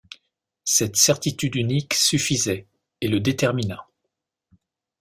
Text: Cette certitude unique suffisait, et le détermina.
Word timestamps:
Cette 0.63 0.95
certitude 0.95 1.53
unique 1.57 1.93
suffisait, 1.93 2.65
et 3.01 3.07
le 3.07 3.19
détermina. 3.19 3.85